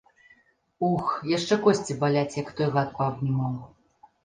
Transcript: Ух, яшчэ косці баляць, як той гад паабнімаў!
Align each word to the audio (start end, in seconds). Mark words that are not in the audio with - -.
Ух, 0.87 1.11
яшчэ 1.37 1.59
косці 1.67 1.99
баляць, 2.01 2.39
як 2.41 2.51
той 2.59 2.69
гад 2.79 2.89
паабнімаў! 2.99 3.57